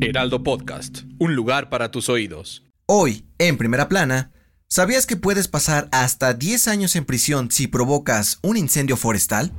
Heraldo 0.00 0.42
Podcast, 0.42 1.02
un 1.18 1.34
lugar 1.34 1.68
para 1.68 1.90
tus 1.90 2.08
oídos. 2.08 2.64
Hoy, 2.86 3.26
en 3.38 3.56
primera 3.56 3.88
plana, 3.88 4.32
¿sabías 4.66 5.06
que 5.06 5.16
puedes 5.16 5.46
pasar 5.46 5.88
hasta 5.92 6.34
10 6.34 6.68
años 6.68 6.96
en 6.96 7.04
prisión 7.04 7.50
si 7.50 7.66
provocas 7.66 8.38
un 8.42 8.56
incendio 8.56 8.96
forestal? 8.96 9.52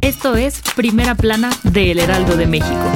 Esto 0.00 0.36
es 0.36 0.60
Primera 0.76 1.14
Plana 1.14 1.50
de 1.62 1.92
El 1.92 2.00
Heraldo 2.00 2.36
de 2.36 2.46
México. 2.46 2.92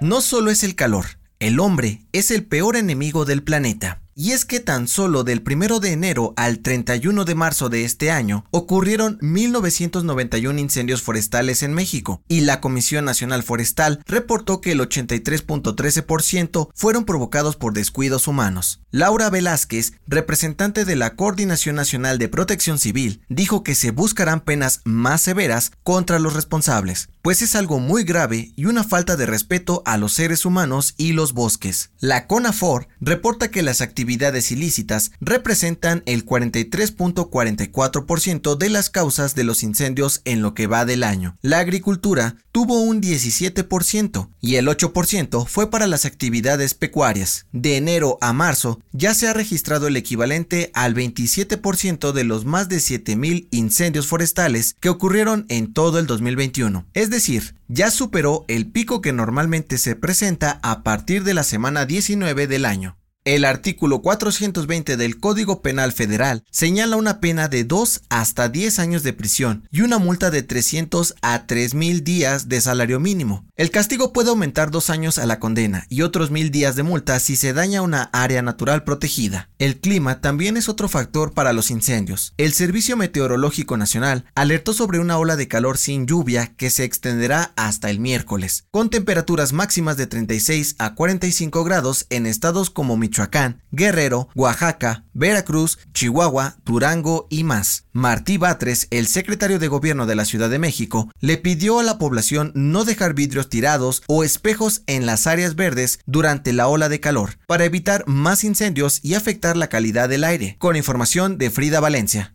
No 0.00 0.20
solo 0.20 0.50
es 0.50 0.62
el 0.62 0.74
calor, 0.74 1.06
el 1.40 1.60
hombre 1.60 2.06
es 2.12 2.30
el 2.30 2.46
peor 2.46 2.76
enemigo 2.76 3.24
del 3.24 3.42
planeta. 3.42 4.00
Y 4.18 4.32
es 4.32 4.46
que 4.46 4.60
tan 4.60 4.88
solo 4.88 5.24
del 5.24 5.44
1 5.46 5.78
de 5.78 5.92
enero 5.92 6.32
al 6.38 6.60
31 6.60 7.26
de 7.26 7.34
marzo 7.34 7.68
de 7.68 7.84
este 7.84 8.10
año 8.10 8.46
ocurrieron 8.50 9.18
1991 9.20 10.58
incendios 10.58 11.02
forestales 11.02 11.62
en 11.62 11.74
México 11.74 12.22
y 12.26 12.40
la 12.40 12.62
Comisión 12.62 13.04
Nacional 13.04 13.42
Forestal 13.42 14.00
reportó 14.06 14.62
que 14.62 14.72
el 14.72 14.80
83.13% 14.80 16.70
fueron 16.74 17.04
provocados 17.04 17.56
por 17.56 17.74
descuidos 17.74 18.26
humanos. 18.26 18.80
Laura 18.90 19.28
Velázquez, 19.28 19.92
representante 20.06 20.86
de 20.86 20.96
la 20.96 21.14
Coordinación 21.14 21.76
Nacional 21.76 22.16
de 22.16 22.30
Protección 22.30 22.78
Civil, 22.78 23.20
dijo 23.28 23.62
que 23.62 23.74
se 23.74 23.90
buscarán 23.90 24.40
penas 24.40 24.80
más 24.84 25.20
severas 25.20 25.72
contra 25.82 26.18
los 26.18 26.32
responsables, 26.32 27.10
pues 27.20 27.42
es 27.42 27.54
algo 27.54 27.80
muy 27.80 28.04
grave 28.04 28.52
y 28.56 28.64
una 28.64 28.82
falta 28.82 29.16
de 29.16 29.26
respeto 29.26 29.82
a 29.84 29.98
los 29.98 30.14
seres 30.14 30.46
humanos 30.46 30.94
y 30.96 31.12
los 31.12 31.34
bosques. 31.34 31.90
La 32.00 32.26
CONAFOR 32.26 32.88
reporta 32.98 33.50
que 33.50 33.62
las 33.62 33.82
actividades 33.82 34.05
actividades 34.06 34.52
ilícitas 34.52 35.10
representan 35.20 36.04
el 36.06 36.24
43.44% 36.24 38.56
de 38.56 38.70
las 38.70 38.88
causas 38.88 39.34
de 39.34 39.42
los 39.42 39.64
incendios 39.64 40.20
en 40.24 40.42
lo 40.42 40.54
que 40.54 40.68
va 40.68 40.84
del 40.84 41.02
año. 41.02 41.36
La 41.42 41.58
agricultura 41.58 42.36
tuvo 42.52 42.82
un 42.82 43.02
17% 43.02 44.30
y 44.40 44.54
el 44.54 44.68
8% 44.68 45.44
fue 45.46 45.72
para 45.72 45.88
las 45.88 46.04
actividades 46.04 46.74
pecuarias. 46.74 47.46
De 47.50 47.76
enero 47.76 48.16
a 48.20 48.32
marzo 48.32 48.80
ya 48.92 49.12
se 49.12 49.26
ha 49.26 49.32
registrado 49.32 49.88
el 49.88 49.96
equivalente 49.96 50.70
al 50.72 50.94
27% 50.94 52.12
de 52.12 52.22
los 52.22 52.44
más 52.44 52.68
de 52.68 52.76
7.000 52.76 53.48
incendios 53.50 54.06
forestales 54.06 54.76
que 54.78 54.88
ocurrieron 54.88 55.46
en 55.48 55.72
todo 55.72 55.98
el 55.98 56.06
2021. 56.06 56.86
Es 56.94 57.10
decir, 57.10 57.56
ya 57.66 57.90
superó 57.90 58.44
el 58.46 58.70
pico 58.70 59.00
que 59.00 59.12
normalmente 59.12 59.78
se 59.78 59.96
presenta 59.96 60.60
a 60.62 60.84
partir 60.84 61.24
de 61.24 61.34
la 61.34 61.42
semana 61.42 61.86
19 61.86 62.46
del 62.46 62.66
año. 62.66 62.96
El 63.26 63.44
artículo 63.44 64.02
420 64.02 64.96
del 64.96 65.18
Código 65.18 65.60
Penal 65.60 65.90
Federal 65.90 66.44
señala 66.52 66.94
una 66.94 67.18
pena 67.18 67.48
de 67.48 67.64
2 67.64 68.02
hasta 68.08 68.48
10 68.48 68.78
años 68.78 69.02
de 69.02 69.12
prisión 69.12 69.66
y 69.72 69.80
una 69.80 69.98
multa 69.98 70.30
de 70.30 70.44
300 70.44 71.16
a 71.22 71.44
3000 71.44 72.04
días 72.04 72.48
de 72.48 72.60
salario 72.60 73.00
mínimo. 73.00 73.44
El 73.56 73.72
castigo 73.72 74.12
puede 74.12 74.28
aumentar 74.28 74.70
dos 74.70 74.90
años 74.90 75.18
a 75.18 75.26
la 75.26 75.40
condena 75.40 75.86
y 75.88 76.02
otros 76.02 76.30
mil 76.30 76.52
días 76.52 76.76
de 76.76 76.84
multa 76.84 77.18
si 77.18 77.34
se 77.34 77.52
daña 77.52 77.82
una 77.82 78.10
área 78.12 78.42
natural 78.42 78.84
protegida. 78.84 79.48
El 79.58 79.80
clima 79.80 80.20
también 80.20 80.56
es 80.56 80.68
otro 80.68 80.88
factor 80.88 81.32
para 81.32 81.52
los 81.52 81.72
incendios. 81.72 82.32
El 82.36 82.52
Servicio 82.52 82.96
Meteorológico 82.96 83.76
Nacional 83.76 84.26
alertó 84.36 84.72
sobre 84.72 85.00
una 85.00 85.18
ola 85.18 85.34
de 85.34 85.48
calor 85.48 85.78
sin 85.78 86.06
lluvia 86.06 86.54
que 86.54 86.70
se 86.70 86.84
extenderá 86.84 87.54
hasta 87.56 87.90
el 87.90 87.98
miércoles, 87.98 88.66
con 88.70 88.90
temperaturas 88.90 89.52
máximas 89.54 89.96
de 89.96 90.06
36 90.06 90.76
a 90.78 90.94
45 90.94 91.64
grados 91.64 92.06
en 92.10 92.26
estados 92.26 92.68
como 92.68 92.98
Michoacán 92.98 93.15
Michoacán, 93.16 93.62
Guerrero, 93.70 94.28
Oaxaca, 94.34 95.04
Veracruz, 95.14 95.78
Chihuahua, 95.94 96.58
Durango 96.66 97.26
y 97.30 97.44
más. 97.44 97.86
Martí 97.92 98.36
Batres, 98.36 98.88
el 98.90 99.06
secretario 99.06 99.58
de 99.58 99.68
gobierno 99.68 100.04
de 100.04 100.14
la 100.14 100.26
Ciudad 100.26 100.50
de 100.50 100.58
México, 100.58 101.10
le 101.20 101.38
pidió 101.38 101.78
a 101.78 101.82
la 101.82 101.96
población 101.98 102.52
no 102.54 102.84
dejar 102.84 103.14
vidrios 103.14 103.48
tirados 103.48 104.02
o 104.06 104.22
espejos 104.22 104.82
en 104.86 105.06
las 105.06 105.26
áreas 105.26 105.54
verdes 105.54 106.00
durante 106.04 106.52
la 106.52 106.68
ola 106.68 106.90
de 106.90 107.00
calor, 107.00 107.38
para 107.46 107.64
evitar 107.64 108.04
más 108.06 108.44
incendios 108.44 109.00
y 109.02 109.14
afectar 109.14 109.56
la 109.56 109.68
calidad 109.68 110.10
del 110.10 110.24
aire. 110.24 110.56
Con 110.58 110.76
información 110.76 111.38
de 111.38 111.50
Frida 111.50 111.80
Valencia. 111.80 112.34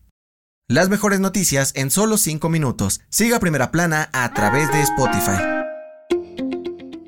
Las 0.67 0.89
mejores 0.89 1.19
noticias 1.19 1.73
en 1.75 1.91
solo 1.91 2.17
5 2.17 2.49
minutos. 2.49 3.01
Siga 3.09 3.39
Primera 3.39 3.71
Plana 3.71 4.09
a 4.13 4.33
través 4.33 4.71
de 4.71 4.81
Spotify. 4.81 5.60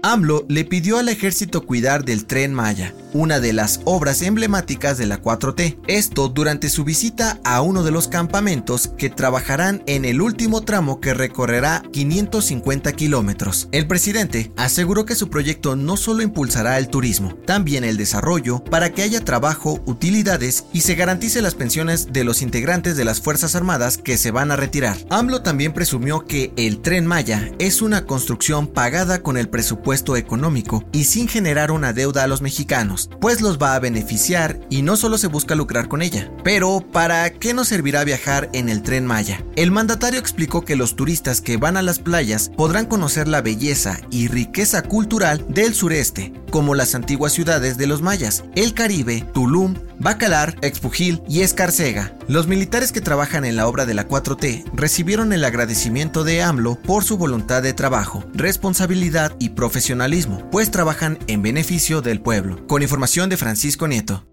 AMLO 0.05 0.45
le 0.49 0.65
pidió 0.65 0.97
al 0.97 1.07
ejército 1.07 1.65
cuidar 1.65 2.03
del 2.03 2.25
tren 2.25 2.53
Maya 2.53 2.93
una 3.13 3.39
de 3.39 3.53
las 3.53 3.79
obras 3.85 4.23
emblemáticas 4.23 4.97
de 4.97 5.05
la 5.05 5.21
4T. 5.21 5.77
Esto 5.87 6.29
durante 6.29 6.67
su 6.67 6.83
visita 6.83 7.39
a 7.43 7.61
uno 7.61 7.83
de 7.83 7.91
los 7.91 8.07
campamentos 8.07 8.87
que 8.97 9.11
trabajarán 9.11 9.83
en 9.85 10.03
el 10.03 10.19
último 10.19 10.61
tramo 10.61 10.99
que 10.99 11.13
recorrerá 11.13 11.83
550 11.91 12.91
kilómetros. 12.93 13.69
El 13.71 13.85
presidente 13.85 14.51
aseguró 14.57 15.05
que 15.05 15.13
su 15.13 15.29
proyecto 15.29 15.75
no 15.75 15.95
solo 15.95 16.23
impulsará 16.23 16.79
el 16.79 16.87
turismo, 16.87 17.35
también 17.45 17.83
el 17.83 17.97
desarrollo 17.97 18.63
para 18.63 18.91
que 18.93 19.03
haya 19.03 19.23
trabajo, 19.23 19.79
utilidades 19.85 20.65
y 20.73 20.81
se 20.81 20.95
garantice 20.95 21.43
las 21.43 21.53
pensiones 21.53 22.11
de 22.11 22.23
los 22.23 22.41
integrantes 22.41 22.97
de 22.97 23.05
las 23.05 23.21
Fuerzas 23.21 23.55
Armadas 23.55 23.99
que 23.99 24.17
se 24.17 24.31
van 24.31 24.49
a 24.49 24.55
retirar. 24.55 24.97
AMLO 25.11 25.43
también 25.43 25.71
presumió 25.71 26.25
que 26.25 26.51
el 26.55 26.81
tren 26.81 27.05
Maya 27.05 27.51
es 27.59 27.83
una 27.83 28.07
construcción 28.07 28.65
pagada 28.65 29.21
con 29.21 29.37
el 29.37 29.49
presupuesto 29.49 29.92
económico 30.17 30.83
y 30.91 31.05
sin 31.05 31.27
generar 31.27 31.71
una 31.71 31.93
deuda 31.93 32.23
a 32.23 32.27
los 32.27 32.41
mexicanos 32.41 33.09
pues 33.19 33.41
los 33.41 33.57
va 33.57 33.75
a 33.75 33.79
beneficiar 33.79 34.59
y 34.69 34.81
no 34.81 34.95
solo 34.95 35.17
se 35.17 35.27
busca 35.27 35.55
lucrar 35.55 35.87
con 35.87 36.01
ella. 36.01 36.31
Pero, 36.43 36.83
¿para 36.91 37.29
qué 37.31 37.53
nos 37.53 37.69
servirá 37.69 38.03
viajar 38.03 38.49
en 38.53 38.69
el 38.69 38.83
tren 38.83 39.05
Maya? 39.05 39.43
El 39.55 39.71
mandatario 39.71 40.19
explicó 40.19 40.65
que 40.65 40.75
los 40.75 40.95
turistas 40.95 41.41
que 41.41 41.57
van 41.57 41.77
a 41.77 41.81
las 41.81 41.99
playas 41.99 42.49
podrán 42.55 42.85
conocer 42.85 43.27
la 43.27 43.41
belleza 43.41 43.99
y 44.11 44.27
riqueza 44.27 44.83
cultural 44.83 45.45
del 45.49 45.73
sureste, 45.73 46.33
como 46.53 46.75
las 46.75 46.93
antiguas 46.93 47.33
ciudades 47.33 47.79
de 47.79 47.87
los 47.87 48.03
mayas, 48.03 48.43
el 48.53 48.75
Caribe, 48.75 49.25
Tulum, 49.33 49.73
Bacalar, 49.97 50.55
Expujil 50.61 51.23
y 51.27 51.41
Escarcega. 51.41 52.15
Los 52.27 52.45
militares 52.45 52.91
que 52.91 53.01
trabajan 53.01 53.43
en 53.43 53.55
la 53.55 53.67
obra 53.67 53.87
de 53.87 53.95
la 53.95 54.07
4T 54.07 54.63
recibieron 54.75 55.33
el 55.33 55.45
agradecimiento 55.45 56.23
de 56.23 56.43
AMLO 56.43 56.75
por 56.75 57.03
su 57.05 57.17
voluntad 57.17 57.63
de 57.63 57.73
trabajo, 57.73 58.23
responsabilidad 58.35 59.35
y 59.39 59.49
profesionalismo, 59.49 60.47
pues 60.51 60.69
trabajan 60.69 61.17
en 61.25 61.41
beneficio 61.41 62.03
del 62.03 62.21
pueblo. 62.21 62.67
Con 62.67 62.83
información 62.83 63.31
de 63.31 63.37
Francisco 63.37 63.87
Nieto. 63.87 64.23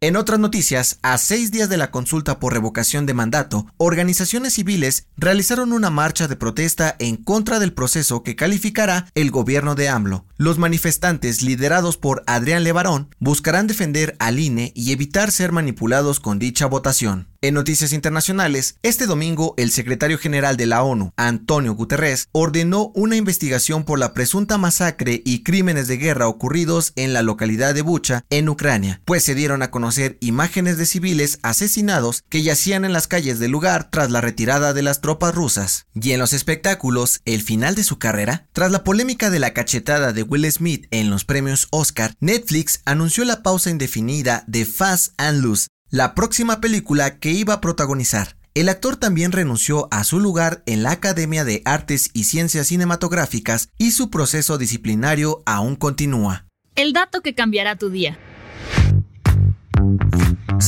En 0.00 0.14
otras 0.14 0.38
noticias, 0.38 1.00
a 1.02 1.18
seis 1.18 1.50
días 1.50 1.68
de 1.68 1.76
la 1.76 1.90
consulta 1.90 2.38
por 2.38 2.52
revocación 2.52 3.04
de 3.04 3.14
mandato, 3.14 3.66
organizaciones 3.78 4.52
civiles 4.52 5.08
realizaron 5.16 5.72
una 5.72 5.90
marcha 5.90 6.28
de 6.28 6.36
protesta 6.36 6.94
en 7.00 7.16
contra 7.16 7.58
del 7.58 7.72
proceso 7.72 8.22
que 8.22 8.36
calificará 8.36 9.10
el 9.16 9.32
gobierno 9.32 9.74
de 9.74 9.88
AMLO. 9.88 10.24
Los 10.36 10.56
manifestantes, 10.56 11.42
liderados 11.42 11.96
por 11.96 12.22
Adrián 12.28 12.62
Levarón, 12.62 13.12
buscarán 13.18 13.66
defender 13.66 14.14
al 14.20 14.38
INE 14.38 14.70
y 14.76 14.92
evitar 14.92 15.32
ser 15.32 15.50
manipulados 15.50 16.20
con 16.20 16.38
dicha 16.38 16.66
votación. 16.66 17.26
En 17.40 17.54
noticias 17.54 17.92
internacionales, 17.92 18.78
este 18.82 19.06
domingo 19.06 19.54
el 19.58 19.70
secretario 19.70 20.18
general 20.18 20.56
de 20.56 20.66
la 20.66 20.82
ONU, 20.82 21.12
Antonio 21.16 21.72
Guterres, 21.72 22.28
ordenó 22.32 22.90
una 22.96 23.14
investigación 23.14 23.84
por 23.84 24.00
la 24.00 24.12
presunta 24.12 24.58
masacre 24.58 25.22
y 25.24 25.44
crímenes 25.44 25.86
de 25.86 25.98
guerra 25.98 26.26
ocurridos 26.26 26.92
en 26.96 27.12
la 27.12 27.22
localidad 27.22 27.76
de 27.76 27.82
Bucha, 27.82 28.24
en 28.28 28.48
Ucrania, 28.48 29.02
pues 29.04 29.22
se 29.22 29.36
dieron 29.36 29.62
a 29.62 29.70
conocer 29.70 30.18
imágenes 30.20 30.78
de 30.78 30.86
civiles 30.86 31.38
asesinados 31.42 32.24
que 32.28 32.42
yacían 32.42 32.84
en 32.84 32.92
las 32.92 33.06
calles 33.06 33.38
del 33.38 33.52
lugar 33.52 33.88
tras 33.88 34.10
la 34.10 34.20
retirada 34.20 34.74
de 34.74 34.82
las 34.82 35.00
tropas 35.00 35.32
rusas. 35.32 35.86
Y 35.94 36.10
en 36.10 36.18
los 36.18 36.32
espectáculos, 36.32 37.20
el 37.24 37.42
final 37.42 37.76
de 37.76 37.84
su 37.84 38.00
carrera, 38.00 38.48
tras 38.52 38.72
la 38.72 38.82
polémica 38.82 39.30
de 39.30 39.38
la 39.38 39.54
cachetada 39.54 40.12
de 40.12 40.24
Will 40.24 40.50
Smith 40.50 40.88
en 40.90 41.08
los 41.08 41.24
premios 41.24 41.68
Oscar, 41.70 42.16
Netflix 42.18 42.80
anunció 42.84 43.24
la 43.24 43.44
pausa 43.44 43.70
indefinida 43.70 44.42
de 44.48 44.64
Fast 44.64 45.12
and 45.18 45.40
Loose, 45.44 45.68
la 45.90 46.14
próxima 46.14 46.60
película 46.60 47.18
que 47.18 47.30
iba 47.30 47.54
a 47.54 47.60
protagonizar. 47.60 48.36
El 48.54 48.68
actor 48.68 48.96
también 48.96 49.32
renunció 49.32 49.88
a 49.90 50.04
su 50.04 50.20
lugar 50.20 50.62
en 50.66 50.82
la 50.82 50.90
Academia 50.90 51.44
de 51.44 51.62
Artes 51.64 52.10
y 52.12 52.24
Ciencias 52.24 52.66
Cinematográficas 52.66 53.70
y 53.78 53.92
su 53.92 54.10
proceso 54.10 54.58
disciplinario 54.58 55.42
aún 55.46 55.76
continúa. 55.76 56.46
El 56.74 56.92
dato 56.92 57.22
que 57.22 57.34
cambiará 57.34 57.76
tu 57.76 57.88
día. 57.90 58.18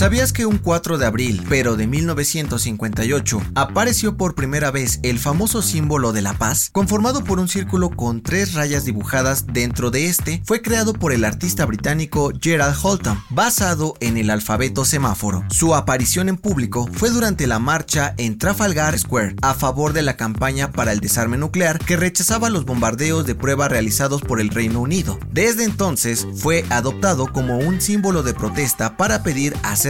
¿Sabías 0.01 0.33
que 0.33 0.47
un 0.47 0.57
4 0.57 0.97
de 0.97 1.05
abril, 1.05 1.45
pero 1.47 1.77
de 1.77 1.87
1958, 1.87 3.43
apareció 3.55 4.17
por 4.17 4.35
primera 4.35 4.71
vez 4.71 4.99
el 5.03 5.19
famoso 5.19 5.61
símbolo 5.61 6.15
de 6.15 6.23
la 6.23 6.33
paz? 6.33 6.71
Conformado 6.73 7.23
por 7.23 7.39
un 7.39 7.49
círculo 7.49 7.91
con 7.91 8.23
tres 8.23 8.55
rayas 8.55 8.87
dibujadas 8.87 9.45
dentro 9.49 9.91
de 9.91 10.07
este, 10.07 10.41
fue 10.47 10.63
creado 10.63 10.95
por 10.95 11.13
el 11.13 11.23
artista 11.23 11.67
británico 11.67 12.33
Gerald 12.41 12.79
Holton, 12.83 13.23
basado 13.29 13.93
en 14.01 14.17
el 14.17 14.31
alfabeto 14.31 14.87
semáforo. 14.87 15.45
Su 15.51 15.75
aparición 15.75 16.31
en 16.31 16.39
público 16.39 16.89
fue 16.95 17.11
durante 17.11 17.47
la 17.47 17.59
marcha 17.59 18.15
en 18.17 18.39
Trafalgar 18.39 18.99
Square 18.99 19.37
a 19.43 19.53
favor 19.53 19.93
de 19.93 20.01
la 20.01 20.17
campaña 20.17 20.73
para 20.73 20.93
el 20.93 21.01
desarme 21.01 21.37
nuclear 21.37 21.79
que 21.79 21.99
rechazaba 21.99 22.49
los 22.49 22.65
bombardeos 22.65 23.27
de 23.27 23.35
prueba 23.35 23.69
realizados 23.69 24.23
por 24.23 24.41
el 24.41 24.49
Reino 24.49 24.81
Unido. 24.81 25.19
Desde 25.31 25.65
entonces 25.65 26.27
fue 26.37 26.65
adoptado 26.71 27.31
como 27.31 27.59
un 27.59 27.83
símbolo 27.83 28.23
de 28.23 28.33
protesta 28.33 28.97
para 28.97 29.23
pedir 29.23 29.55
hacer 29.63 29.90